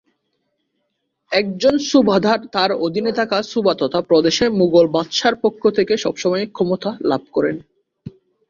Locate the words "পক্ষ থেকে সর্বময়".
5.43-6.45